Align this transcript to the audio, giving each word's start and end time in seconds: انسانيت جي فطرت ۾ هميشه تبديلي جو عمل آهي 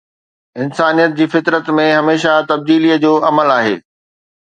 انسانيت 0.63 1.13
جي 1.19 1.27
فطرت 1.35 1.71
۾ 1.81 1.87
هميشه 1.99 2.33
تبديلي 2.51 2.93
جو 3.07 3.15
عمل 3.31 3.57
آهي 3.61 3.81